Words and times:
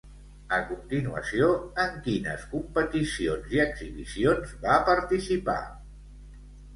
A 0.55 0.57
continuació, 0.67 1.49
en 1.83 1.91
quines 2.07 2.45
competicions 2.53 3.53
i 3.57 3.61
exhibicions 3.65 4.55
va 4.65 4.79
participar? 4.89 5.59